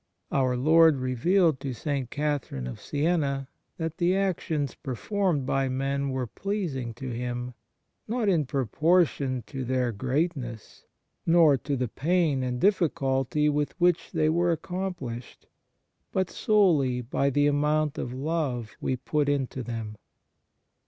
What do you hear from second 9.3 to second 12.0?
to their great ness, nor to the